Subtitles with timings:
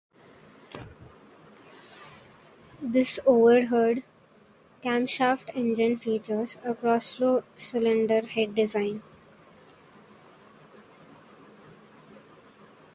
[2.81, 4.01] This overhead
[4.83, 9.03] camshaft engine features a crossflow cylinder head design.